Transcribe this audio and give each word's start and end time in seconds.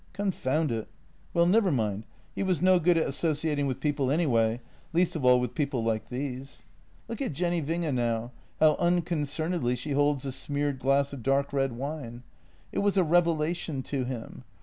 Confound 0.13 0.71
it— 0.71 0.87
well, 1.35 1.45
never 1.45 1.71
mind. 1.71 2.07
He 2.33 2.41
was 2.41 2.59
no 2.59 2.79
good 2.79 2.97
at 2.97 3.05
as 3.05 3.15
sociating 3.15 3.67
with 3.67 3.79
people 3.79 4.09
anyway, 4.09 4.59
least 4.93 5.15
of 5.15 5.23
all 5.23 5.39
with 5.39 5.53
people 5.53 5.83
like 5.83 6.09
these. 6.09 6.63
Look 7.07 7.21
at 7.21 7.33
Jenny 7.33 7.61
Winge 7.61 7.93
now, 7.93 8.31
how 8.59 8.77
unconcernedly 8.79 9.75
she 9.75 9.91
holds 9.91 10.23
the 10.23 10.31
smeared 10.31 10.79
glass 10.79 11.13
of 11.13 11.21
dark 11.21 11.53
red 11.53 11.73
wine. 11.73 12.23
It 12.71 12.79
was 12.79 12.97
a 12.97 13.03
revelation 13.03 13.83
to 13.83 14.03
him. 14.05 14.43